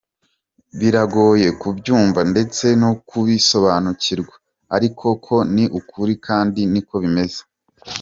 Biragoye 0.79 1.47
kubyumva 1.61 2.19
ndetse 2.31 2.65
no 2.81 2.91
kubisobanukirwa, 3.09 4.35
ariko 4.75 5.05
ni 5.55 5.65
ukuri 5.79 6.13
kandi 6.27 6.59
niko 6.73 6.95
bimeze. 7.03 7.41